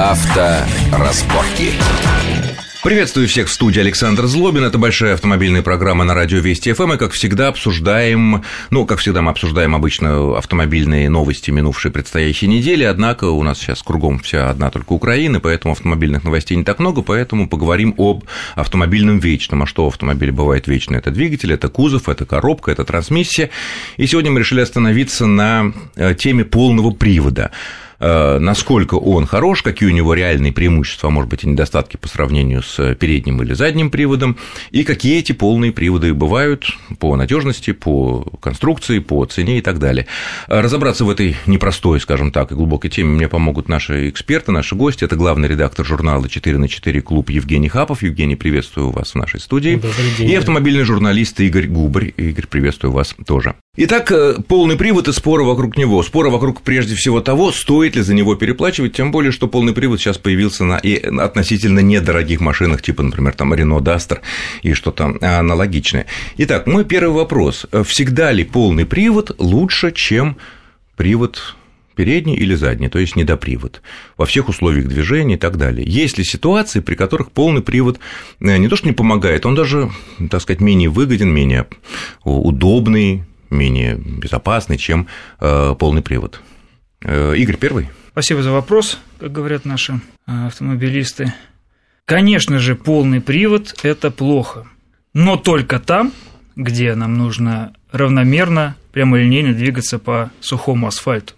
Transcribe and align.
Авторазборки. 0.00 1.72
Приветствую 2.82 3.28
всех 3.28 3.48
в 3.48 3.52
студии 3.52 3.80
Александр 3.80 4.24
Злобин. 4.24 4.64
Это 4.64 4.78
большая 4.78 5.12
автомобильная 5.12 5.60
программа 5.60 6.04
на 6.04 6.14
радио 6.14 6.38
Вести 6.38 6.72
ФМ. 6.72 6.94
И, 6.94 6.96
как 6.96 7.12
всегда, 7.12 7.48
обсуждаем, 7.48 8.42
ну, 8.70 8.86
как 8.86 9.00
всегда, 9.00 9.20
мы 9.20 9.30
обсуждаем 9.30 9.74
обычно 9.74 10.38
автомобильные 10.38 11.10
новости 11.10 11.50
минувшей 11.50 11.90
предстоящей 11.90 12.46
недели. 12.46 12.82
Однако 12.82 13.26
у 13.26 13.42
нас 13.42 13.58
сейчас 13.58 13.82
кругом 13.82 14.20
вся 14.20 14.48
одна 14.48 14.70
только 14.70 14.94
Украина, 14.94 15.38
поэтому 15.38 15.72
автомобильных 15.72 16.24
новостей 16.24 16.56
не 16.56 16.64
так 16.64 16.78
много, 16.78 17.02
поэтому 17.02 17.46
поговорим 17.46 17.94
об 17.98 18.24
автомобильном 18.54 19.18
вечном. 19.18 19.64
А 19.64 19.66
что 19.66 19.84
в 19.84 19.88
автомобиле 19.88 20.32
бывает 20.32 20.66
вечно? 20.66 20.96
Это 20.96 21.10
двигатель, 21.10 21.52
это 21.52 21.68
кузов, 21.68 22.08
это 22.08 22.24
коробка, 22.24 22.70
это 22.70 22.86
трансмиссия. 22.86 23.50
И 23.98 24.06
сегодня 24.06 24.30
мы 24.30 24.40
решили 24.40 24.62
остановиться 24.62 25.26
на 25.26 25.74
э, 25.94 26.14
теме 26.14 26.46
полного 26.46 26.90
привода. 26.90 27.50
Э, 28.00 28.38
насколько 28.38 28.94
он 28.94 29.26
хорош, 29.26 29.62
какие 29.62 29.88
у 29.88 29.92
него 29.92 30.14
реальные 30.14 30.52
преимущества, 30.52 31.08
а 31.08 31.10
может 31.10 31.30
быть, 31.30 31.44
и 31.44 31.48
недостатки 31.48 31.96
по 31.96 32.08
сравнению 32.08 32.62
с 32.62 32.94
передним 32.94 33.42
или 33.42 33.52
задним 33.52 33.90
приводом, 33.90 34.36
и 34.70 34.84
какие 34.84 35.18
эти 35.18 35.32
полные 35.32 35.70
приводы 35.70 36.14
бывают 36.14 36.66
по 36.98 37.14
надежности, 37.16 37.72
по 37.72 38.22
конструкции, 38.40 38.98
по 38.98 39.24
цене 39.26 39.58
и 39.58 39.60
так 39.60 39.78
далее. 39.78 40.06
Разобраться 40.46 41.04
в 41.04 41.10
этой 41.10 41.36
непростой, 41.46 42.00
скажем 42.00 42.32
так, 42.32 42.52
и 42.52 42.54
глубокой 42.54 42.90
теме 42.90 43.10
мне 43.10 43.28
помогут 43.28 43.68
наши 43.68 44.08
эксперты, 44.08 44.50
наши 44.50 44.74
гости. 44.74 45.04
Это 45.04 45.16
главный 45.16 45.48
редактор 45.48 45.84
журнала 45.84 46.28
4 46.28 46.56
на 46.56 46.68
4 46.68 47.00
клуб 47.02 47.30
Евгений 47.30 47.68
Хапов. 47.68 48.02
Евгений, 48.02 48.36
приветствую 48.36 48.90
вас 48.90 49.12
в 49.12 49.14
нашей 49.16 49.40
студии. 49.40 49.80
день. 50.16 50.30
И 50.30 50.34
автомобильный 50.34 50.84
журналист 50.84 51.38
Игорь 51.40 51.66
Губарь. 51.66 52.14
Игорь, 52.16 52.46
приветствую 52.46 52.92
вас 52.92 53.14
тоже. 53.26 53.54
Итак, 53.82 54.12
э, 54.12 54.34
полный 54.46 54.76
привод 54.76 55.08
и 55.08 55.12
споры 55.14 55.42
вокруг 55.42 55.78
него. 55.78 56.02
Споры 56.02 56.28
вокруг 56.28 56.60
прежде 56.60 56.94
всего 56.94 57.22
того, 57.22 57.50
стоит 57.50 57.96
ли 57.96 58.02
за 58.02 58.12
него 58.12 58.34
переплачивать, 58.34 58.92
тем 58.92 59.10
более, 59.10 59.32
что 59.32 59.48
полный 59.48 59.72
привод 59.72 59.98
сейчас 59.98 60.18
появился 60.18 60.64
на 60.64 60.76
и 60.76 60.96
относительно 60.96 61.80
недорогих 61.80 62.42
машинах, 62.42 62.82
типа, 62.82 63.02
например, 63.02 63.32
там 63.32 63.54
Renault 63.54 63.80
Duster 63.80 64.18
и 64.60 64.74
что-то 64.74 65.16
аналогичное. 65.22 66.04
Итак, 66.36 66.66
мой 66.66 66.84
первый 66.84 67.14
вопрос. 67.14 67.64
Всегда 67.86 68.32
ли 68.32 68.44
полный 68.44 68.84
привод 68.84 69.34
лучше, 69.38 69.92
чем 69.92 70.36
привод 70.98 71.56
передний 71.94 72.34
или 72.34 72.54
задний, 72.56 72.90
то 72.90 72.98
есть 72.98 73.16
недопривод, 73.16 73.80
во 74.18 74.26
всех 74.26 74.50
условиях 74.50 74.88
движения 74.88 75.36
и 75.36 75.38
так 75.38 75.56
далее. 75.56 75.86
Есть 75.88 76.18
ли 76.18 76.24
ситуации, 76.24 76.80
при 76.80 76.96
которых 76.96 77.30
полный 77.32 77.62
привод 77.62 77.98
э, 78.40 78.58
не 78.58 78.68
то 78.68 78.76
что 78.76 78.86
не 78.86 78.92
помогает, 78.92 79.46
он 79.46 79.54
даже, 79.54 79.90
так 80.30 80.42
сказать, 80.42 80.60
менее 80.60 80.90
выгоден, 80.90 81.30
менее 81.30 81.66
удобный, 82.24 83.24
менее 83.50 83.96
безопасный, 83.96 84.78
чем 84.78 85.06
э, 85.40 85.74
полный 85.78 86.02
привод. 86.02 86.40
Э, 87.02 87.34
Игорь, 87.36 87.56
первый. 87.56 87.88
Спасибо 88.12 88.42
за 88.42 88.52
вопрос, 88.52 88.98
как 89.18 89.32
говорят 89.32 89.64
наши 89.64 90.00
э, 90.26 90.46
автомобилисты. 90.46 91.32
Конечно 92.04 92.58
же, 92.58 92.74
полный 92.74 93.20
привод– 93.20 93.74
это 93.82 94.10
плохо, 94.10 94.66
но 95.14 95.36
только 95.36 95.78
там, 95.78 96.12
где 96.56 96.94
нам 96.94 97.14
нужно 97.14 97.72
равномерно, 97.92 98.76
прямолинейно 98.92 99.54
двигаться 99.54 99.98
по 99.98 100.30
сухому 100.40 100.88
асфальту. 100.88 101.34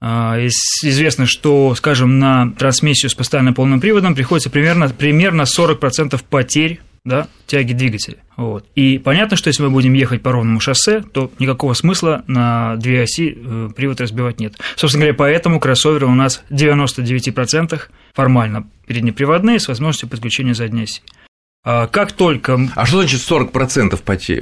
А, 0.00 0.38
известно, 0.38 1.26
что, 1.26 1.74
скажем, 1.74 2.18
на 2.18 2.50
трансмиссию 2.52 3.10
с 3.10 3.14
постоянным 3.14 3.54
полным 3.54 3.80
приводом 3.80 4.14
приходится 4.14 4.50
примерно, 4.50 4.88
примерно 4.88 5.42
40% 5.42 6.20
потерь 6.28 6.80
да, 7.04 7.28
тяги 7.46 7.72
двигателя. 7.72 8.16
Вот. 8.36 8.66
И 8.74 8.98
понятно, 8.98 9.36
что 9.36 9.48
если 9.48 9.62
мы 9.62 9.70
будем 9.70 9.92
ехать 9.92 10.22
по 10.22 10.32
ровному 10.32 10.60
шоссе, 10.60 11.02
то 11.02 11.30
никакого 11.38 11.74
смысла 11.74 12.24
на 12.26 12.76
две 12.76 13.02
оси 13.02 13.36
э, 13.36 13.68
привод 13.76 14.00
разбивать 14.00 14.40
нет. 14.40 14.54
Собственно 14.76 15.02
говоря, 15.02 15.16
поэтому 15.16 15.60
кроссоверы 15.60 16.06
у 16.06 16.14
нас 16.14 16.42
в 16.48 16.54
99% 16.54 17.80
формально 18.14 18.66
переднеприводные 18.86 19.60
с 19.60 19.68
возможностью 19.68 20.08
подключения 20.08 20.54
задней 20.54 20.84
оси. 20.84 21.02
А 21.66 21.86
как 21.86 22.12
только... 22.12 22.68
А 22.74 22.84
что 22.84 22.98
значит 22.98 23.20
40% 23.20 23.96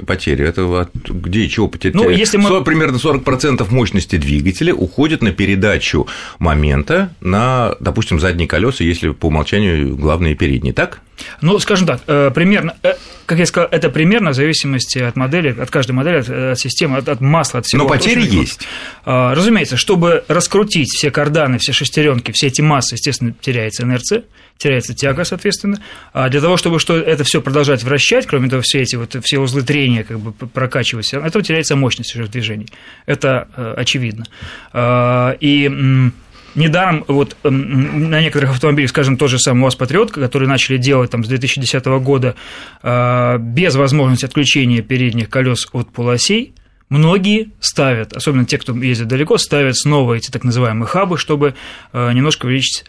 потери? 0.04 0.44
Это 0.44 0.88
где 1.08 1.40
и 1.44 1.48
чего 1.48 1.68
потерять? 1.68 1.94
Ну, 1.94 2.10
если 2.10 2.36
мы... 2.36 2.64
Примерно 2.64 2.96
40% 2.96 3.72
мощности 3.72 4.16
двигателя 4.16 4.74
уходит 4.74 5.22
на 5.22 5.30
передачу 5.30 6.08
момента 6.40 7.14
на, 7.20 7.76
допустим, 7.78 8.18
задние 8.18 8.48
колеса, 8.48 8.82
если 8.82 9.10
по 9.10 9.26
умолчанию 9.26 9.96
главные 9.96 10.34
передние, 10.34 10.74
так? 10.74 11.00
Ну, 11.40 11.58
скажем 11.58 11.86
так, 11.86 12.00
э, 12.06 12.30
примерно, 12.34 12.74
э, 12.82 12.94
как 13.26 13.38
я 13.38 13.46
сказал, 13.46 13.68
это 13.70 13.88
примерно 13.88 14.30
в 14.30 14.34
зависимости 14.34 14.98
от 14.98 15.16
модели, 15.16 15.54
от 15.58 15.70
каждой 15.70 15.92
модели, 15.92 16.18
от, 16.18 16.28
от 16.28 16.58
системы, 16.58 16.98
от, 16.98 17.08
от 17.08 17.20
масла, 17.20 17.60
от 17.60 17.66
всего. 17.66 17.84
Но 17.84 17.88
потери 17.88 18.22
есть. 18.22 18.60
А, 19.04 19.34
разумеется, 19.34 19.76
чтобы 19.76 20.24
раскрутить 20.28 20.90
все 20.90 21.10
карданы, 21.10 21.58
все 21.58 21.72
шестеренки, 21.72 22.32
все 22.32 22.48
эти 22.48 22.60
массы, 22.60 22.94
естественно, 22.94 23.34
теряется 23.40 23.84
инерция, 23.84 24.24
теряется 24.58 24.94
тяга, 24.94 25.24
соответственно. 25.24 25.80
А 26.12 26.28
для 26.28 26.40
того, 26.40 26.56
чтобы 26.56 26.78
что 26.78 26.96
это 26.96 27.24
все 27.24 27.40
продолжать 27.40 27.82
вращать, 27.82 28.26
кроме 28.26 28.48
того, 28.48 28.62
все 28.62 28.80
эти 28.80 28.96
вот 28.96 29.16
все 29.24 29.38
узлы 29.38 29.62
трения 29.62 30.04
как 30.04 30.20
бы 30.20 30.32
прокачивать, 30.32 31.12
этого 31.12 31.44
теряется 31.44 31.76
мощность 31.76 32.14
уже 32.14 32.24
в 32.24 32.30
движении. 32.30 32.68
Это 33.06 33.48
э, 33.56 33.74
очевидно. 33.76 34.26
А, 34.72 35.36
и 35.40 36.10
Недаром 36.54 37.04
вот 37.08 37.36
на 37.44 38.20
некоторых 38.20 38.50
автомобилях, 38.50 38.90
скажем, 38.90 39.16
тот 39.16 39.30
же 39.30 39.38
самый 39.38 39.64
УАЗ 39.64 39.76
Патриот, 39.76 40.12
который 40.12 40.46
начали 40.46 40.76
делать 40.76 41.10
там 41.10 41.24
с 41.24 41.28
2010 41.28 41.84
года 42.02 42.34
а, 42.82 43.38
без 43.38 43.74
возможности 43.74 44.26
отключения 44.26 44.82
передних 44.82 45.30
колес 45.30 45.66
от 45.72 45.90
полосей, 45.90 46.52
многие 46.90 47.50
ставят, 47.60 48.12
особенно 48.12 48.44
те, 48.44 48.58
кто 48.58 48.76
ездит 48.76 49.08
далеко, 49.08 49.38
ставят 49.38 49.76
снова 49.78 50.14
эти 50.14 50.30
так 50.30 50.44
называемые 50.44 50.86
хабы, 50.86 51.16
чтобы 51.16 51.54
а, 51.92 52.12
немножко 52.12 52.46
увеличить 52.46 52.84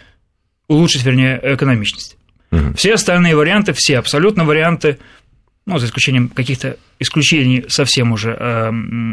улучшить, 0.68 1.04
вернее, 1.04 1.40
экономичность. 1.42 2.18
Угу. 2.52 2.74
Все 2.76 2.96
остальные 2.96 3.36
варианты, 3.36 3.74
все 3.74 3.98
абсолютно 3.98 4.44
варианты, 4.44 5.00
ну, 5.66 5.78
за 5.78 5.86
исключением 5.86 6.28
каких-то 6.28 6.78
исключений 7.00 7.66
совсем 7.70 8.12
уже 8.12 8.36
э, 8.38 8.70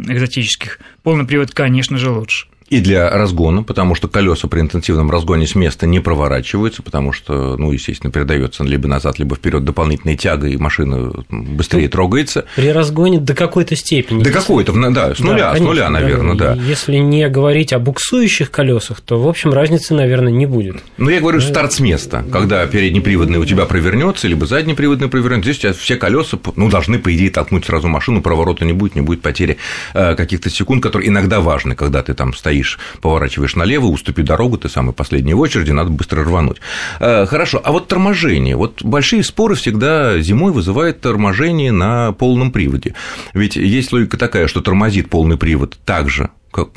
экзотических, 0.09 0.81
полный 1.03 1.25
привод, 1.25 1.53
конечно 1.53 1.97
же, 1.97 2.10
лучше 2.10 2.49
и 2.70 2.81
для 2.81 3.10
разгона, 3.10 3.64
потому 3.64 3.97
что 3.97 4.06
колеса 4.06 4.47
при 4.47 4.60
интенсивном 4.60 5.10
разгоне 5.10 5.47
с 5.48 5.56
места 5.56 5.88
не 5.88 5.98
проворачиваются, 5.98 6.82
потому 6.82 7.12
что, 7.12 7.56
ну, 7.56 7.72
естественно, 7.72 8.12
передается 8.12 8.62
либо 8.62 8.86
назад, 8.86 9.19
либо 9.19 9.34
вперед 9.34 9.64
дополнительной 9.64 10.16
тягой, 10.16 10.53
и 10.53 10.56
машина 10.56 11.12
быстрее 11.28 11.84
ну, 11.84 11.91
трогается. 11.91 12.47
При 12.54 12.69
разгоне 12.69 13.19
до 13.19 13.34
какой-то 13.34 13.75
степени. 13.75 14.22
До 14.22 14.30
какой-то, 14.30 14.72
да, 14.91 15.14
с 15.14 15.19
нуля, 15.19 15.36
да, 15.36 15.53
конечно, 15.53 15.66
с 15.66 15.69
нуля, 15.69 15.91
наверное, 15.91 16.36
да. 16.36 16.54
Если 16.54 16.97
не 16.98 17.28
говорить 17.28 17.72
о 17.72 17.80
буксующих 17.80 18.53
колесах, 18.53 19.00
то, 19.00 19.20
в 19.20 19.26
общем, 19.28 19.53
разницы, 19.53 19.94
наверное, 19.94 20.32
не 20.32 20.47
будет. 20.47 20.76
Ну, 20.97 21.10
я 21.10 21.20
говорю, 21.20 21.41
да. 21.41 21.47
старт 21.47 21.72
с 21.72 21.80
места, 21.80 22.25
когда 22.30 22.64
переднеприводный 22.66 23.41
у 23.41 23.44
тебя 23.44 23.66
провернется, 23.66 24.28
либо 24.28 24.47
заднеприводный 24.47 25.09
провернется, 25.09 25.50
здесь 25.50 25.59
у 25.59 25.62
тебя 25.62 25.72
все 25.72 25.97
колеса, 25.97 26.38
ну, 26.54 26.70
должны, 26.70 27.00
по 27.00 27.12
идее, 27.12 27.30
толкнуть 27.30 27.64
сразу 27.64 27.88
машину, 27.88 28.22
проворота 28.22 28.64
не 28.64 28.75
будет, 28.75 28.94
не 28.94 29.00
будет 29.00 29.22
потери 29.22 29.56
э, 29.92 30.14
каких-то 30.14 30.50
секунд, 30.50 30.84
которые 30.84 31.09
иногда 31.09 31.41
важны, 31.41 31.75
когда 31.75 32.04
ты 32.04 32.14
там 32.14 32.32
стоишь 32.32 32.59
стоишь, 32.60 32.78
поворачиваешь 33.00 33.56
налево, 33.56 33.87
уступи 33.87 34.22
дорогу, 34.22 34.59
ты 34.59 34.69
самый 34.69 34.93
последний 34.93 35.34
в 35.34 35.41
очереди, 35.41 35.71
надо 35.71 35.91
быстро 35.91 36.25
рвануть. 36.25 36.59
Э, 37.00 37.26
хорошо, 37.26 37.60
а 37.65 37.72
вот 37.72 37.88
торможение. 37.88 38.56
Вот 38.56 38.82
большие 38.82 39.22
споры 39.25 39.54
всегда 39.54 40.21
зимой 40.21 40.53
вызывают 40.53 41.00
торможение 41.00 41.72
на 41.72 42.12
полном 42.12 42.53
приводе. 42.53 42.94
Ведь 43.34 43.56
есть 43.56 43.93
логика 43.93 44.16
такая, 44.16 44.47
что 44.47 44.60
тормозит 44.60 45.09
полный 45.09 45.37
привод 45.37 45.78
так 45.84 46.10
же, 46.10 46.28
как 46.53 46.69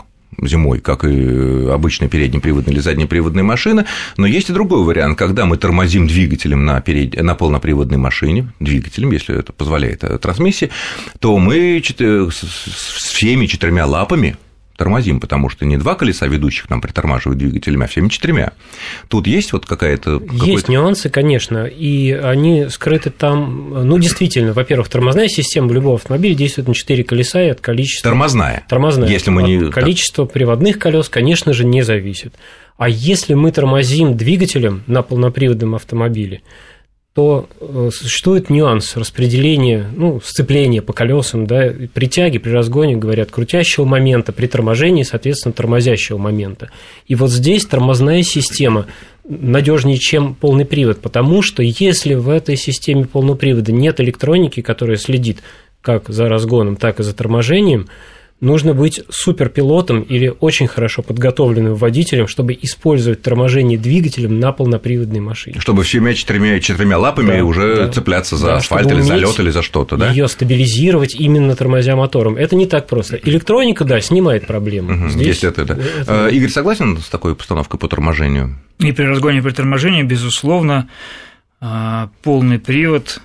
зимой, 0.42 0.80
как 0.80 1.06
и 1.06 1.68
обычная 1.70 2.08
переднеприводная 2.08 2.74
или 2.74 2.82
заднеприводная 2.82 3.44
машина, 3.44 3.86
но 4.18 4.26
есть 4.26 4.50
и 4.50 4.54
другой 4.54 4.84
вариант, 4.84 5.18
когда 5.18 5.46
мы 5.46 5.58
тормозим 5.58 6.08
двигателем 6.08 6.66
на, 6.66 6.82
перед... 6.82 7.22
на 7.22 7.36
полноприводной 7.36 7.98
машине, 7.98 8.52
двигателем, 8.60 9.12
если 9.12 9.38
это 9.38 9.54
позволяет 9.54 10.04
э, 10.04 10.18
трансмиссия, 10.18 10.70
то 11.20 11.38
мы 11.38 11.82
с 11.86 12.44
всеми 13.14 13.46
четырьмя 13.46 13.86
лапами 13.86 14.38
тормозим, 14.78 15.20
потому 15.20 15.50
что 15.50 15.66
не 15.66 15.78
два 15.78 15.96
колеса 15.96 16.28
ведущих 16.28 16.70
нам 16.70 16.82
притормаживают 16.82 17.38
двигателями, 17.38 17.86
а 17.86 17.88
всеми 17.88 18.10
четырьмя. 18.10 18.54
Тут 19.08 19.28
есть 19.28 19.54
вот 19.54 19.66
какая-то... 19.66 20.22
Есть 20.32 20.68
нюансы, 20.68 21.10
конечно, 21.10 21.66
и 21.66 22.12
они 22.12 22.70
скрыты 22.70 23.10
там... 23.10 23.88
Ну, 23.88 23.98
действительно, 24.00 24.54
во-первых, 24.54 24.90
тормозная 24.90 25.28
система 25.28 25.72
любого 25.72 25.96
автомобиля 25.96 26.36
действует 26.36 26.68
на 26.68 26.74
четыре 26.74 27.04
колеса 27.04 27.44
и 27.44 27.50
от 27.50 27.62
количества... 27.62 28.10
Тормозная. 28.10 28.66
Тормозная. 28.68 29.10
Если 29.10 29.30
мы 29.30 29.44
не... 29.44 29.70
Количество 29.70 30.26
приводных 30.26 30.80
колес, 30.80 31.10
конечно 31.10 31.54
же, 31.54 31.66
не 31.66 31.84
зависит. 31.84 32.34
А 32.78 32.90
если 32.90 33.36
мы 33.36 33.52
тормозим 33.52 34.18
двигателем 34.18 34.84
на 34.88 35.04
полноприводном 35.04 35.76
автомобиле, 35.76 36.42
то 37.14 37.48
э, 37.60 37.90
существует 37.94 38.50
нюанс 38.50 38.98
распределения, 38.98 39.88
ну, 39.96 40.20
сцепления 40.24 40.82
по 40.82 40.94
колесам, 40.94 41.46
да, 41.46 41.72
при 41.94 42.08
тяге, 42.08 42.40
при 42.40 42.50
разгоне, 42.50 42.96
говорят, 42.96 43.30
крутящего 43.30 43.86
момента, 43.86 44.34
при 44.34 44.48
торможении, 44.48 45.04
соответственно, 45.04 45.54
тормозящего 45.54 46.18
момента. 46.18 46.72
И 47.08 47.14
вот 47.14 47.30
здесь 47.30 47.66
тормозная 47.66 48.24
система 48.24 48.88
надежнее, 49.26 50.00
чем 50.00 50.34
полный 50.34 50.66
привод, 50.66 51.02
потому 51.02 51.44
что 51.44 51.62
если 51.62 52.16
в 52.16 52.30
этой 52.30 52.58
системе 52.58 53.06
полного 53.06 53.38
привода 53.38 53.72
нет 53.72 54.02
электроники, 54.02 54.62
которая 54.62 54.98
следит 54.98 55.44
как 55.82 56.10
за 56.10 56.28
разгоном, 56.28 56.78
так 56.78 57.00
и 57.00 57.04
за 57.04 57.14
торможением, 57.14 57.90
нужно 58.44 58.74
быть 58.74 59.02
суперпилотом 59.10 60.02
или 60.02 60.34
очень 60.40 60.68
хорошо 60.68 61.02
подготовленным 61.02 61.76
водителем, 61.76 62.28
чтобы 62.28 62.58
использовать 62.62 63.22
торможение 63.22 63.80
двигателем 63.80 64.40
на 64.40 64.52
полноприводной 64.52 65.22
машине. 65.22 65.60
Чтобы 65.60 65.84
всеми 65.84 66.14
четырьмя, 66.14 66.60
четырьмя 66.60 66.98
лапами 66.98 67.38
да, 67.38 67.46
уже 67.46 67.78
да. 67.78 67.90
цепляться 67.90 68.36
за 68.36 68.48
да, 68.48 68.56
асфальт 68.58 68.92
или 68.92 69.02
за 69.02 69.16
лед 69.16 69.40
или 69.40 69.50
за 69.50 69.62
что-то, 69.62 69.98
да? 69.98 70.12
Ее 70.12 70.28
стабилизировать 70.28 71.16
именно 71.16 71.56
тормозя 71.56 71.96
мотором. 71.96 72.36
Это 72.36 72.56
не 72.56 72.68
так 72.68 72.88
просто. 72.88 73.18
Электроника, 73.24 73.86
да, 73.86 74.02
снимает 74.02 74.46
проблему. 74.46 74.94
Угу, 74.94 75.10
Здесь 75.10 75.28
есть 75.28 75.44
это, 75.46 75.66
да. 75.66 75.78
это... 76.02 76.28
Игорь 76.28 76.50
согласен 76.50 76.98
с 76.98 77.08
такой 77.08 77.36
постановкой 77.36 77.80
по 77.80 77.88
торможению? 77.88 78.60
И 78.80 78.92
при 78.92 79.04
разгоне 79.04 79.42
при 79.42 79.52
торможении, 79.52 80.04
безусловно, 80.04 80.90
а, 81.62 82.10
полный 82.24 82.60
привод 82.60 83.22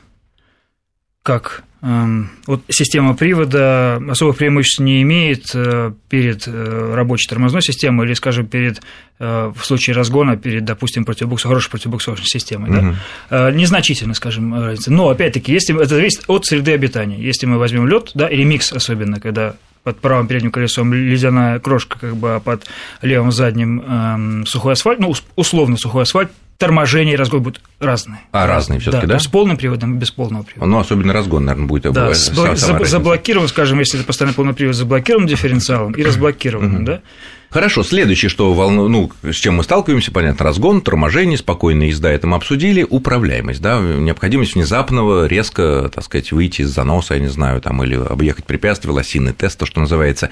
как 1.23 1.65
вот 1.81 2.63
система 2.69 3.15
привода 3.15 4.03
особых 4.09 4.39
преимуществ 4.39 4.81
не 4.81 5.01
имеет 5.03 5.51
э, 5.55 5.93
перед 6.09 6.49
э, 6.49 6.93
рабочей 6.95 7.29
тормозной 7.29 7.63
системой 7.63 8.07
или, 8.07 8.15
скажем, 8.15 8.47
перед 8.47 8.83
э, 9.21 9.53
в 9.55 9.65
случае 9.65 9.95
разгона 9.95 10.37
перед, 10.37 10.65
допустим, 10.65 11.05
противобуксовой, 11.05 11.55
хорошей 11.55 11.71
противобуксовочной 11.71 12.27
системой. 12.27 12.71
Угу. 12.71 12.97
Да? 13.31 13.51
Незначительно, 13.53 14.15
скажем, 14.15 14.55
разница. 14.55 14.93
Но, 14.93 15.09
опять-таки, 15.09 15.53
если 15.53 15.77
это 15.77 15.95
зависит 15.95 16.25
от 16.27 16.47
среды 16.47 16.73
обитания. 16.73 17.21
Если 17.21 17.47
мы 17.47 17.59
возьмем 17.59 17.87
лед, 17.87 18.11
да, 18.15 18.27
или 18.27 18.43
микс 18.43 18.73
особенно, 18.73 19.21
когда 19.21 19.55
под 19.85 20.01
правым 20.01 20.27
передним 20.27 20.51
колесом 20.51 20.93
ледяная 20.93 21.61
крошка, 21.61 21.99
как 21.99 22.17
бы, 22.17 22.35
а 22.35 22.41
под 22.41 22.67
левым 23.03 23.31
задним 23.31 23.81
эм, 23.81 24.47
сухой 24.47 24.73
асфальт, 24.73 24.99
ну, 24.99 25.15
условно 25.37 25.77
сухой 25.77 26.03
асфальт, 26.03 26.31
торможение 26.59 27.15
и 27.15 27.17
разгон 27.17 27.43
будут 27.43 27.63
разные. 27.81 28.21
А, 28.33 28.47
разные 28.47 28.81
все 28.81 28.91
таки 28.91 29.07
да, 29.07 29.15
да? 29.15 29.19
С 29.19 29.27
полным 29.27 29.57
приводом 29.57 29.97
и 29.97 29.99
без 29.99 30.11
полного 30.11 30.43
привода. 30.43 30.71
Ну, 30.71 30.79
особенно 30.79 31.13
разгон, 31.13 31.45
наверное, 31.45 31.69
будет 31.69 31.93
да, 31.93 32.13
заблокирован, 32.15 33.49
скажем, 33.49 33.79
если 33.79 33.99
это 33.99 34.07
постоянно 34.07 34.35
полный 34.35 34.55
привод, 34.55 34.75
заблокирован 34.75 35.27
дифференциалом 35.27 35.93
и 35.93 36.03
разблокированным, 36.03 36.85
да? 36.85 37.01
Хорошо, 37.51 37.83
следующее, 37.83 38.29
что 38.29 38.53
волну, 38.53 38.89
ну, 38.89 39.11
с 39.23 39.37
чем 39.37 39.55
мы 39.55 39.63
сталкиваемся, 39.63 40.13
понятно, 40.13 40.45
разгон, 40.45 40.83
торможение, 40.83 41.39
спокойная 41.39 41.87
езда, 41.87 42.11
это 42.11 42.27
мы 42.27 42.37
обсудили, 42.37 42.87
управляемость, 42.89 43.63
да, 43.63 43.81
необходимость 43.81 44.55
внезапного, 44.55 45.27
резко, 45.27 45.91
так 45.95 46.05
сказать, 46.05 46.31
выйти 46.31 46.63
из 46.63 46.69
заноса, 46.69 47.15
я 47.15 47.21
не 47.21 47.29
знаю, 47.29 47.63
там, 47.63 47.83
или 47.83 47.95
объехать 47.95 48.45
препятствие, 48.45 48.93
лосиный 48.93 49.33
тест, 49.33 49.59
то, 49.59 49.65
что 49.65 49.81
называется. 49.81 50.29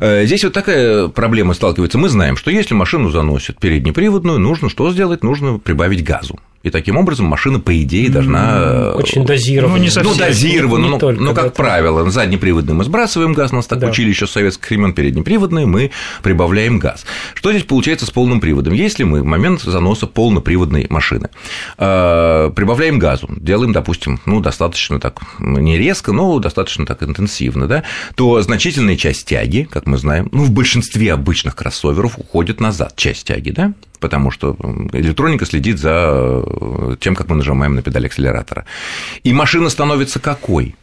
Э, 0.00 0.26
здесь 0.26 0.42
вот 0.42 0.52
такая 0.52 1.06
проблема 1.06 1.54
сталкивается. 1.54 1.96
Мы 1.96 2.08
знаем, 2.08 2.36
что 2.36 2.50
если 2.50 2.74
машину 2.74 3.10
заносят 3.10 3.60
переднеприводную, 3.60 4.40
нужно 4.40 4.68
что 4.68 4.90
сделать? 4.90 5.22
Нужно 5.22 5.58
прибавить 5.58 6.02
газу. 6.02 6.40
И 6.64 6.70
таким 6.70 6.96
образом 6.96 7.26
машина, 7.26 7.60
по 7.60 7.80
идее, 7.82 8.10
должна... 8.10 8.92
Очень 8.94 9.24
дозирована. 9.24 9.76
Ну, 9.76 9.82
не 9.82 9.90
совсем. 9.90 10.12
Ну, 10.12 10.18
дозирована, 10.18 10.88
но, 10.88 10.98
но, 10.98 11.12
но, 11.12 11.34
как 11.34 11.46
это... 11.46 11.54
правило, 11.54 12.10
заднеприводный 12.10 12.74
мы 12.74 12.82
сбрасываем 12.82 13.32
газ, 13.32 13.52
нас 13.52 13.66
так 13.66 13.78
да. 13.78 13.86
учили 13.88 14.08
еще 14.08 14.26
с 14.26 14.32
советских 14.32 14.68
времен, 14.68 14.92
переднеприводный 14.92 15.66
мы 15.66 15.92
прибавляем 16.22 16.80
газ. 16.80 17.06
Что 17.34 17.52
здесь 17.52 17.62
получается 17.62 18.06
с 18.06 18.10
полным 18.10 18.40
приводом? 18.40 18.74
Если 18.74 19.04
мы 19.04 19.22
в 19.22 19.24
момент 19.24 19.60
заноса 19.62 20.08
полноприводной 20.08 20.86
машины 20.90 21.30
э, 21.78 22.50
прибавляем 22.54 22.98
газу, 22.98 23.28
делаем, 23.36 23.72
допустим, 23.72 24.20
ну, 24.26 24.40
достаточно 24.40 24.98
так, 24.98 25.20
не 25.38 25.78
резко, 25.78 26.12
но 26.12 26.40
достаточно 26.40 26.86
так 26.86 27.04
интенсивно, 27.04 27.68
да, 27.68 27.84
то 28.16 28.42
значительная 28.42 28.96
часть 28.96 29.26
тяги, 29.26 29.68
как 29.70 29.86
мы 29.86 29.96
знаем, 29.96 30.28
ну, 30.32 30.42
в 30.42 30.50
большинстве 30.50 31.12
обычных 31.12 31.54
кроссоверов 31.54 32.18
уходит 32.18 32.60
назад 32.60 32.94
часть 32.96 33.28
тяги, 33.28 33.50
да, 33.50 33.74
потому 34.00 34.30
что 34.30 34.56
электроника 34.92 35.46
следит 35.46 35.78
за 35.78 36.42
э, 36.44 36.96
тем, 37.00 37.14
как 37.14 37.28
мы 37.28 37.36
нажимаем 37.36 37.74
на 37.74 37.82
педаль 37.82 38.06
акселератора. 38.06 38.64
И 39.24 39.32
машина 39.32 39.68
становится 39.70 40.20
какой? 40.20 40.74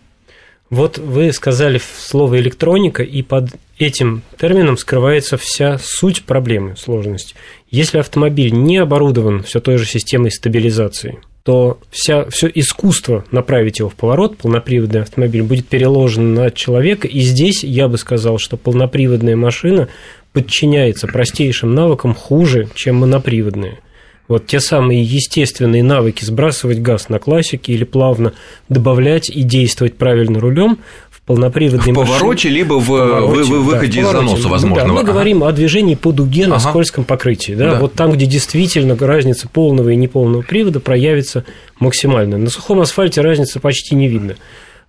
Вот 0.69 0.97
вы 0.97 1.31
сказали 1.31 1.79
слово 1.79 2.39
электроника, 2.39 3.03
и 3.03 3.21
под 3.21 3.51
этим 3.77 4.23
термином 4.39 4.77
скрывается 4.77 5.37
вся 5.37 5.77
суть 5.77 6.23
проблемы, 6.23 6.75
сложность. 6.75 7.35
Если 7.69 7.99
автомобиль 7.99 8.51
не 8.51 8.77
оборудован 8.77 9.43
все 9.43 9.59
той 9.59 9.77
же 9.77 9.85
системой 9.85 10.31
стабилизации, 10.31 11.19
то 11.43 11.77
вся, 11.91 12.27
все 12.31 12.49
искусство 12.53 13.23
направить 13.29 13.77
его 13.77 13.89
в 13.89 13.93
поворот, 13.93 14.37
полноприводный 14.37 15.03
автомобиль, 15.03 15.43
будет 15.43 15.67
переложено 15.67 16.43
на 16.43 16.51
человека. 16.51 17.07
И 17.07 17.19
здесь 17.19 17.63
я 17.63 17.87
бы 17.87 17.99
сказал, 17.99 18.39
что 18.39 18.57
полноприводная 18.57 19.35
машина 19.35 19.87
подчиняется 20.35 21.07
простейшим 21.07 21.73
навыкам 21.73 22.13
хуже, 22.13 22.67
чем 22.75 22.97
моноприводные. 22.97 23.79
Вот 24.27 24.47
те 24.47 24.59
самые 24.59 25.01
естественные 25.01 25.81
навыки 25.81 26.25
сбрасывать 26.25 26.81
газ 26.81 27.07
на 27.07 27.19
классике 27.19 27.71
или 27.73 27.85
плавно 27.85 28.33
добавлять 28.67 29.29
и 29.29 29.43
действовать 29.43 29.95
правильно 29.95 30.39
рулем 30.39 30.79
в 31.09 31.21
полноприводной 31.21 31.93
в 31.93 31.95
повороте, 31.95 32.49
либо 32.49 32.73
в, 32.73 32.85
в, 32.85 32.87
повороте, 32.87 33.53
в 33.53 33.63
выходе 33.63 34.01
да, 34.01 34.07
из 34.09 34.11
заноса 34.11 34.49
возможного. 34.49 34.87
Да, 34.87 34.93
мы 34.93 34.99
ага. 35.01 35.11
говорим 35.11 35.43
о 35.43 35.51
движении 35.53 35.95
по 35.95 36.11
дуге 36.11 36.47
на 36.47 36.57
ага. 36.57 36.69
скользком 36.69 37.05
покрытии. 37.05 37.53
Да? 37.53 37.71
Да. 37.71 37.79
Вот 37.79 37.93
там, 37.93 38.11
где 38.11 38.25
действительно 38.25 38.97
разница 38.99 39.47
полного 39.47 39.89
и 39.89 39.95
неполного 39.95 40.41
привода 40.41 40.81
проявится 40.81 41.45
максимально. 41.79 42.37
На 42.37 42.49
сухом 42.49 42.81
асфальте 42.81 43.21
разницы 43.21 43.61
почти 43.61 43.95
не 43.95 44.09
видно. 44.09 44.35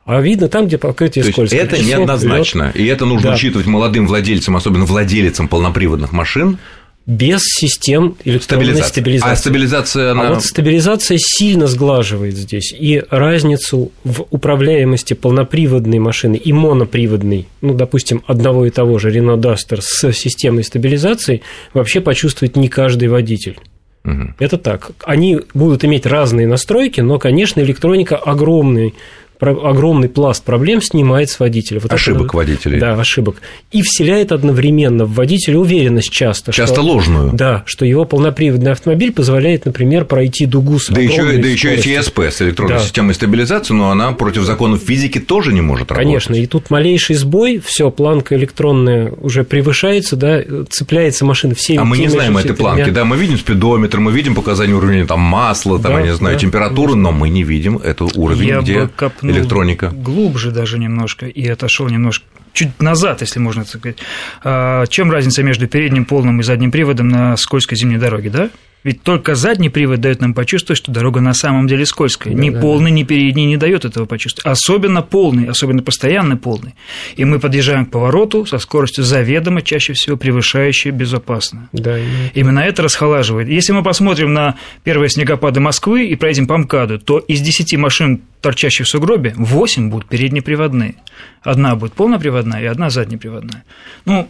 А 0.06 0.20
видно 0.20 0.48
там, 0.48 0.68
где 0.68 0.78
покрытие 0.78 1.24
То 1.24 1.32
скользкое. 1.32 1.60
Это 1.60 1.78
неоднозначно. 1.82 2.72
Лед. 2.74 2.76
И 2.76 2.86
это 2.86 3.04
нужно 3.04 3.30
да. 3.30 3.34
учитывать 3.34 3.66
молодым 3.66 4.06
владельцам, 4.06 4.56
особенно 4.56 4.84
владельцам 4.84 5.48
полноприводных 5.48 6.12
машин, 6.12 6.58
без 7.06 7.42
систем 7.42 8.16
электронной 8.24 8.64
стабилизации. 8.64 8.88
стабилизации. 8.90 9.32
А 9.32 9.36
стабилизация, 9.36 10.10
она... 10.12 10.28
А 10.28 10.34
вот 10.34 10.44
стабилизация 10.44 11.18
сильно 11.20 11.66
сглаживает 11.66 12.36
здесь. 12.36 12.72
И 12.76 13.02
разницу 13.10 13.90
в 14.04 14.26
управляемости 14.30 15.14
полноприводной 15.14 15.98
машины 15.98 16.36
и 16.36 16.52
моноприводной, 16.52 17.48
ну, 17.60 17.74
допустим, 17.74 18.22
одного 18.26 18.66
и 18.66 18.70
того 18.70 18.98
же 18.98 19.10
Renault 19.10 19.40
Duster 19.40 19.80
с 19.80 20.12
системой 20.12 20.62
стабилизации 20.62 21.42
вообще 21.74 22.00
почувствует 22.00 22.56
не 22.56 22.68
каждый 22.68 23.08
водитель. 23.08 23.58
Угу. 24.04 24.34
Это 24.38 24.56
так. 24.56 24.92
Они 25.04 25.40
будут 25.52 25.84
иметь 25.84 26.06
разные 26.06 26.46
настройки, 26.46 27.00
но, 27.00 27.18
конечно, 27.18 27.60
электроника 27.60 28.16
огромный 28.16 28.94
огромный 29.40 30.08
пласт 30.08 30.44
проблем 30.44 30.82
снимает 30.82 31.30
с 31.30 31.38
водителя. 31.38 31.80
Вот 31.80 31.92
ошибок 31.92 32.28
это, 32.28 32.36
водителей. 32.36 32.80
Да, 32.80 32.94
ошибок. 32.94 33.36
И 33.72 33.82
вселяет 33.82 34.32
одновременно 34.32 35.04
в 35.04 35.14
водителя 35.14 35.58
уверенность 35.58 36.10
часто. 36.10 36.52
Часто 36.52 36.76
что, 36.76 36.82
ложную. 36.82 37.32
Да, 37.32 37.62
что 37.66 37.84
его 37.84 38.04
полноприводный 38.04 38.72
автомобиль 38.72 39.12
позволяет, 39.12 39.66
например, 39.66 40.04
пройти 40.04 40.46
дугу 40.46 40.78
с 40.78 40.88
Да 40.88 41.00
еще, 41.00 41.22
да 41.22 41.48
еще 41.48 41.74
и 41.74 41.88
ЕСП 41.88 42.20
с 42.20 42.42
электронной 42.42 42.78
да. 42.78 42.82
системой 42.82 43.14
стабилизации, 43.14 43.74
но 43.74 43.90
она 43.90 44.12
против 44.12 44.42
законов 44.44 44.82
физики 44.82 45.18
тоже 45.18 45.52
не 45.52 45.60
может 45.60 45.90
работать. 45.90 46.06
Конечно, 46.06 46.34
и 46.34 46.46
тут 46.46 46.70
малейший 46.70 47.16
сбой, 47.16 47.60
все, 47.64 47.90
планка 47.90 48.36
электронная 48.36 49.12
уже 49.20 49.44
превышается, 49.44 50.16
да, 50.16 50.42
цепляется 50.68 51.24
машина 51.24 51.54
все. 51.54 51.78
А 51.78 51.84
мы 51.84 51.98
не 51.98 52.08
знаем 52.08 52.36
этой 52.36 52.54
планки, 52.54 52.90
да, 52.90 53.04
мы 53.04 53.16
видим 53.16 53.38
спидометр, 53.38 54.00
мы 54.00 54.12
видим 54.12 54.34
показания 54.34 54.74
уровня 54.74 55.06
там 55.06 55.20
масла, 55.20 55.78
там, 55.78 55.92
да, 55.92 56.00
я 56.00 56.06
не 56.06 56.14
знаю, 56.14 56.36
да, 56.36 56.40
температуры, 56.40 56.94
но 56.94 57.12
мы 57.12 57.28
не 57.28 57.42
видим 57.42 57.78
эту 57.78 58.10
уровень, 58.14 58.48
я 58.48 58.60
где 58.60 58.88
ну, 59.26 59.38
электроника. 59.38 59.90
Глубже 59.90 60.50
даже 60.50 60.78
немножко 60.78 61.26
и 61.26 61.46
отошел 61.46 61.88
немножко 61.88 62.24
чуть 62.56 62.80
назад, 62.80 63.20
если 63.20 63.38
можно 63.38 63.62
так 63.62 63.80
сказать. 63.80 63.98
А, 64.42 64.86
чем 64.86 65.12
разница 65.12 65.42
между 65.42 65.68
передним 65.68 66.04
полным 66.04 66.40
и 66.40 66.42
задним 66.42 66.72
приводом 66.72 67.08
на 67.08 67.36
скользкой 67.36 67.78
зимней 67.78 67.98
дороге, 67.98 68.30
да? 68.30 68.50
Ведь 68.86 69.02
только 69.02 69.34
задний 69.34 69.68
привод 69.68 70.00
дает 70.00 70.20
нам 70.20 70.32
почувствовать, 70.32 70.78
что 70.78 70.92
дорога 70.92 71.20
на 71.20 71.34
самом 71.34 71.66
деле 71.66 71.84
скользкая. 71.84 72.32
Да, 72.32 72.40
ни 72.40 72.50
да, 72.50 72.60
полный, 72.60 72.92
да. 72.92 72.96
ни 72.98 73.02
передний 73.02 73.44
не 73.44 73.56
дает 73.56 73.84
этого 73.84 74.06
почувствовать. 74.06 74.46
Особенно 74.46 75.02
полный, 75.02 75.48
особенно 75.48 75.82
постоянно 75.82 76.36
полный. 76.36 76.76
И 77.16 77.24
мы 77.24 77.40
подъезжаем 77.40 77.86
к 77.86 77.90
повороту 77.90 78.46
со 78.46 78.58
скоростью 78.58 79.02
заведомо, 79.02 79.62
чаще 79.62 79.92
всего 79.92 80.16
превышающей 80.16 80.92
безопасно. 80.92 81.68
Да, 81.72 81.98
именно. 81.98 82.30
именно 82.34 82.60
это 82.60 82.84
расхолаживает. 82.84 83.48
Если 83.48 83.72
мы 83.72 83.82
посмотрим 83.82 84.32
на 84.32 84.54
первые 84.84 85.10
снегопады 85.10 85.58
Москвы 85.58 86.06
и 86.06 86.14
проедем 86.14 86.46
по 86.46 86.56
МКАДу, 86.56 87.00
то 87.00 87.18
из 87.18 87.40
10 87.40 87.76
машин, 87.78 88.20
торчащих 88.40 88.86
в 88.86 88.88
сугробе, 88.88 89.34
8 89.36 89.90
будут 89.90 90.08
переднеприводные. 90.08 90.94
Одна 91.42 91.74
будет 91.74 91.94
полноприводная 91.94 92.45
и 92.54 92.64
одна 92.64 92.90
заднеприводная. 92.90 93.64
Ну, 94.04 94.28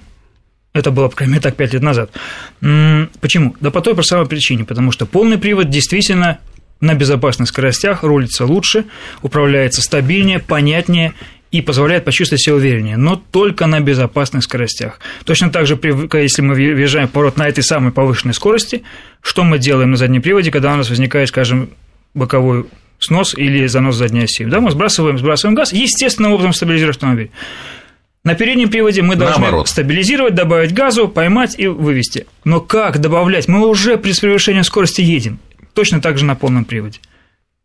это 0.73 0.91
было, 0.91 1.09
по 1.09 1.17
крайней 1.17 1.35
мере, 1.35 1.43
так 1.43 1.57
5 1.57 1.75
лет 1.75 1.83
назад. 1.83 2.11
Почему? 2.61 3.57
Да 3.61 3.71
по 3.71 3.81
той 3.81 4.03
самой 4.05 4.27
причине, 4.27 4.65
потому 4.65 4.93
что 4.93 5.07
полный 5.07 5.39
привод 5.39 5.71
действительно 5.71 6.39
на 6.81 6.95
безопасных 6.95 7.49
скоростях 7.49 8.03
рулится 8.03 8.45
лучше, 8.45 8.85
управляется 9.23 9.81
стабильнее, 9.81 10.39
понятнее 10.39 11.15
и 11.51 11.63
позволяет 11.63 12.05
почувствовать 12.05 12.43
себя 12.43 12.57
увереннее, 12.57 12.99
но 12.99 13.17
только 13.17 13.67
на 13.67 13.81
безопасных 13.81 14.43
скоростях. 14.43 15.01
Точно 15.25 15.49
так 15.49 15.67
же, 15.67 15.79
если 16.13 16.43
мы 16.43 16.55
въезжаем 16.55 17.09
в 17.09 17.13
поворот 17.13 17.39
на 17.39 17.49
этой 17.49 17.63
самой 17.65 17.93
повышенной 17.93 18.35
скорости, 18.35 18.83
что 19.23 19.45
мы 19.45 19.59
делаем 19.59 19.93
на 19.93 19.97
заднем 19.97 20.21
приводе, 20.21 20.51
когда 20.51 20.75
у 20.75 20.77
нас 20.77 20.91
возникает, 20.91 21.29
скажем, 21.29 21.71
боковой 22.13 22.67
снос 22.99 23.35
или 23.35 23.67
занос 23.67 23.95
задней 23.95 24.25
оси. 24.25 24.45
Да, 24.45 24.61
мы 24.61 24.71
сбрасываем, 24.71 25.19
сбрасываем 25.19 25.55
газ, 25.55 25.73
естественным 25.73 26.33
образом 26.33 26.53
стабилизируем 26.53 26.91
автомобиль. 26.91 27.31
На 28.27 28.35
переднем 28.35 28.69
приводе 28.69 29.03
мы 29.03 29.15
должны 29.15 29.41
Наоборот. 29.41 29.69
стабилизировать, 29.69 30.35
добавить 30.35 30.75
газу, 30.75 31.07
поймать 31.07 31.55
и 31.57 31.69
вывести. 31.69 32.27
Но 32.43 32.61
как 32.61 32.99
добавлять? 32.99 33.47
Мы 33.47 33.65
уже 33.65 33.99
при 33.99 34.13
превышении 34.21 34.63
скорости 34.63 35.01
едем. 35.01 35.39
Точно 35.75 36.01
так 36.01 36.19
же 36.19 36.25
на 36.25 36.35
полном 36.35 36.65
приводе. 36.65 36.99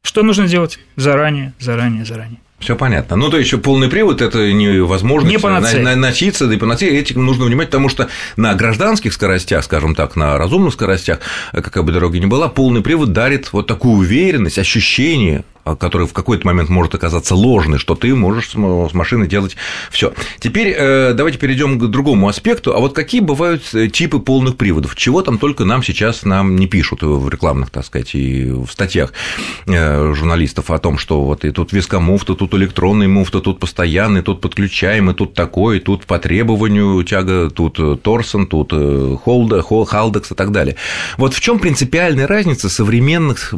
Что 0.04 0.22
нужно 0.22 0.48
делать? 0.48 0.78
Заранее, 0.96 1.54
заранее, 1.58 2.06
заранее. 2.06 2.38
Все 2.60 2.76
понятно. 2.76 3.16
Ну, 3.16 3.32
то 3.32 3.40
есть, 3.40 3.60
полный 3.64 3.90
привод 3.90 4.22
это 4.22 4.54
невозможно. 4.54 5.28
Не 5.28 5.40
панацея. 5.40 5.82
На, 5.82 5.96
носиться, 5.96 6.46
да 6.46 6.54
и 6.54 6.58
панацея, 6.58 6.92
этим 6.92 7.26
нужно 7.26 7.46
внимать, 7.46 7.70
потому 7.70 7.90
что 7.90 8.10
на 8.38 8.54
гражданских 8.54 9.14
скоростях, 9.14 9.64
скажем 9.64 9.96
так, 9.96 10.16
на 10.16 10.38
разумных 10.38 10.74
скоростях, 10.74 11.22
какая 11.54 11.84
бы 11.84 11.92
дорога 11.92 12.20
ни 12.20 12.28
была, 12.28 12.50
полный 12.50 12.84
привод 12.84 13.14
дарит 13.14 13.52
вот 13.52 13.66
такую 13.66 13.96
уверенность, 13.96 14.60
ощущение 14.60 15.44
который 15.64 16.08
в 16.08 16.14
какой-то 16.14 16.46
момент 16.46 16.70
может 16.70 16.96
оказаться 16.96 17.36
ложный, 17.36 17.78
что 17.78 17.96
ты 17.96 18.14
можешь 18.16 18.52
с 18.52 18.56
машины 18.56 19.28
делать 19.28 19.56
все. 19.90 20.14
Теперь 20.40 20.74
э, 20.78 21.14
давайте 21.14 21.38
перейдем 21.38 21.80
к 21.80 21.88
другому 21.88 22.28
аспекту. 22.28 22.76
А 22.76 22.80
вот 22.80 22.94
какие 22.94 23.22
бывают 23.22 23.64
э, 23.74 23.88
типы 23.88 24.20
полных 24.20 24.58
приводов? 24.58 24.96
Чего 24.96 25.22
там 25.22 25.38
только 25.38 25.66
нам 25.66 25.84
сейчас 25.84 26.24
нам 26.24 26.56
не 26.56 26.68
пишут 26.68 27.02
в 27.02 27.30
рекламных, 27.30 27.70
так 27.70 27.86
сказать, 27.86 28.16
и 28.16 28.50
в 28.50 28.68
статьях 28.72 29.14
э, 29.68 30.14
журналистов 30.14 30.72
о 30.72 30.80
том, 30.80 30.98
что 30.98 31.24
вот 31.24 31.46
и 31.46 31.52
тут 31.52 31.74
вискомуфта, 31.74 32.36
тут 32.36 32.54
электронный 32.54 33.08
муфта, 33.08 33.40
тут 33.40 33.60
постоянный, 33.60 34.22
тут 34.22 34.42
подключаемый, 34.42 35.14
тут 35.14 35.34
такой, 35.34 35.80
тут 35.80 36.06
по 36.06 36.20
требованию 36.20 37.04
тяга, 37.04 37.50
тут 37.50 38.02
торсон, 38.02 38.48
тут 38.48 38.74
холда, 39.22 39.62
халдекс 39.62 40.32
и 40.32 40.36
так 40.36 40.52
далее. 40.52 40.76
Вот 41.18 41.34
в 41.34 41.40
чем 41.40 41.60
принципиальная 41.60 42.28
разница 42.28 42.70
современных 42.70 43.54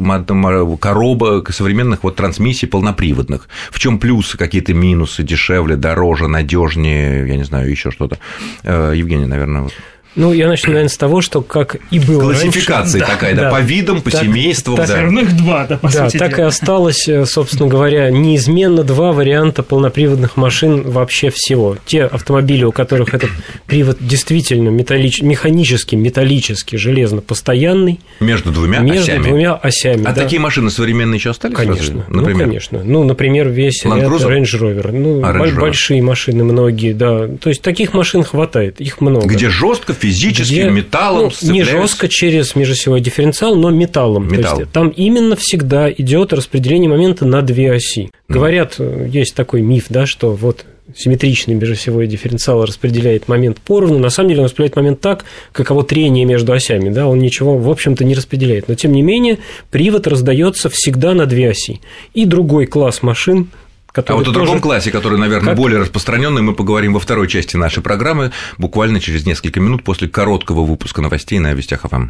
коробок, 0.80 1.52
современных 1.52 1.93
современных 1.94 2.02
вот 2.02 2.16
трансмиссий 2.16 2.68
полноприводных. 2.68 3.48
В 3.70 3.78
чем 3.78 3.98
плюсы, 3.98 4.36
какие-то 4.36 4.74
минусы, 4.74 5.22
дешевле, 5.22 5.76
дороже, 5.76 6.28
надежнее, 6.28 7.26
я 7.28 7.36
не 7.36 7.44
знаю, 7.44 7.70
еще 7.70 7.90
что-то. 7.90 8.18
Э, 8.64 8.92
Евгений, 8.94 9.26
наверное, 9.26 9.62
вот. 9.62 9.72
Ну, 10.16 10.32
я 10.32 10.48
начну, 10.48 10.70
наверное, 10.72 10.88
с 10.88 10.96
того, 10.96 11.20
что 11.20 11.42
как 11.42 11.76
и 11.90 11.98
было 11.98 12.20
Классификация 12.22 13.00
раньше, 13.00 13.14
такая, 13.14 13.34
да, 13.34 13.42
да, 13.42 13.50
по 13.50 13.60
видам, 13.60 14.00
по 14.00 14.10
так, 14.10 14.22
семействам. 14.22 14.76
Так, 14.76 14.88
да. 14.88 15.02
равных 15.02 15.36
два, 15.36 15.66
да, 15.66 15.76
по 15.78 15.90
да, 15.90 16.04
сути 16.08 16.18
так 16.18 16.36
дела. 16.36 16.44
и 16.44 16.48
осталось, 16.48 17.08
э, 17.08 17.26
собственно 17.26 17.68
говоря, 17.68 18.10
неизменно 18.10 18.84
два 18.84 19.12
варианта 19.12 19.62
полноприводных 19.62 20.36
машин 20.36 20.82
вообще 20.88 21.30
всего. 21.30 21.76
Те 21.84 22.04
автомобили, 22.04 22.64
у 22.64 22.72
которых 22.72 23.12
этот 23.14 23.30
привод 23.66 23.96
действительно 24.00 24.68
металлич... 24.68 25.20
механический, 25.22 25.96
металлический, 25.96 26.76
железно 26.76 27.20
постоянный. 27.20 27.98
Между 28.20 28.52
двумя 28.52 28.80
между 28.80 29.02
осями. 29.02 29.16
Между 29.16 29.28
двумя 29.30 29.54
осями, 29.54 30.02
А 30.04 30.12
да. 30.12 30.22
такие 30.22 30.40
машины 30.40 30.70
современные 30.70 31.18
еще 31.18 31.30
остались? 31.30 31.56
Конечно, 31.56 32.04
разве? 32.06 32.14
например? 32.16 32.46
ну, 32.46 32.52
конечно. 32.52 32.82
Ну, 32.84 33.04
например, 33.04 33.48
весь 33.48 33.84
Land 33.84 34.00
ряд 34.00 34.10
Cruiser? 34.12 34.30
Range 34.30 34.60
Rover. 34.60 34.92
Ну, 34.92 35.24
А, 35.24 35.32
Range 35.32 35.50
Rover. 35.54 35.60
большие 35.60 36.02
машины 36.02 36.44
многие, 36.44 36.92
да. 36.92 37.26
То 37.40 37.48
есть, 37.48 37.62
таких 37.62 37.94
машин 37.94 38.22
хватает, 38.22 38.80
их 38.80 39.00
много. 39.00 39.26
Где 39.26 39.48
жестко, 39.48 39.92
физически, 40.08 40.52
Где, 40.52 40.70
металлом 40.70 41.22
ну, 41.22 41.28
не 41.28 41.32
сцепляются. 41.34 41.72
жестко 41.72 42.08
через 42.08 42.54
межосевой 42.54 43.00
дифференциал, 43.00 43.56
но 43.56 43.70
металлом. 43.70 44.28
Металл. 44.28 44.56
То 44.56 44.60
есть, 44.60 44.72
там 44.72 44.88
именно 44.88 45.36
всегда 45.36 45.90
идет 45.90 46.32
распределение 46.32 46.88
момента 46.88 47.24
на 47.24 47.42
две 47.42 47.72
оси. 47.72 48.10
Говорят, 48.28 48.78
есть 48.78 49.34
такой 49.34 49.62
миф, 49.62 49.86
да, 49.88 50.06
что 50.06 50.32
вот 50.32 50.64
симметричный 50.94 51.54
межосевой 51.54 52.06
дифференциал 52.06 52.64
распределяет 52.64 53.26
момент 53.26 53.58
поровну, 53.58 53.98
на 53.98 54.10
самом 54.10 54.28
деле 54.28 54.40
он 54.40 54.46
распределяет 54.46 54.76
момент 54.76 55.00
так, 55.00 55.24
каково 55.52 55.82
трение 55.82 56.24
между 56.24 56.52
осями, 56.52 56.90
да, 56.90 57.08
он 57.08 57.18
ничего, 57.20 57.56
в 57.56 57.70
общем-то, 57.70 58.04
не 58.04 58.14
распределяет. 58.14 58.68
Но, 58.68 58.74
тем 58.74 58.92
не 58.92 59.02
менее, 59.02 59.38
привод 59.70 60.06
раздается 60.06 60.68
всегда 60.68 61.14
на 61.14 61.26
две 61.26 61.50
оси. 61.50 61.80
И 62.12 62.26
другой 62.26 62.66
класс 62.66 63.02
машин 63.02 63.48
А 63.96 64.14
вот 64.14 64.22
о 64.22 64.24
тоже... 64.24 64.32
другом 64.32 64.60
классе, 64.60 64.90
который, 64.90 65.18
наверное, 65.18 65.50
Как- 65.50 65.56
более 65.56 65.80
распространенный, 65.80 66.42
мы 66.42 66.54
поговорим 66.54 66.94
во 66.94 67.00
второй 67.00 67.28
части 67.28 67.56
нашей 67.56 67.82
программы, 67.82 68.32
буквально 68.58 69.00
через 69.00 69.24
несколько 69.24 69.60
минут 69.60 69.84
после 69.84 70.08
короткого 70.08 70.64
выпуска 70.64 71.00
новостей 71.00 71.38
на 71.38 71.54
Вестях 71.54 71.82
ФМ. 71.82 72.08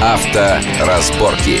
Авторазборки. 0.00 1.60